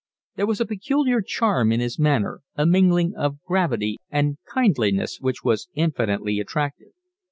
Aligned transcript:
There 0.35 0.47
was 0.47 0.59
a 0.59 0.65
peculiar 0.65 1.21
charm 1.21 1.71
in 1.71 1.79
his 1.79 1.99
manner, 1.99 2.41
a 2.55 2.65
mingling 2.65 3.13
of 3.15 3.39
gravity 3.43 3.99
and 4.09 4.39
kindliness, 4.51 5.21
which 5.21 5.43
was 5.43 5.67
infinitely 5.75 6.39
attractive. 6.39 6.93